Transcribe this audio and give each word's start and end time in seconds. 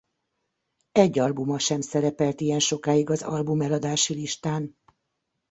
Egy 0.91 1.19
albuma 1.19 1.59
sem 1.59 1.81
szerepelt 1.81 2.41
ilyen 2.41 2.59
sokáig 2.59 3.09
az 3.09 3.21
album 3.21 3.61
eladási 3.61 4.13
listán. 4.13 4.77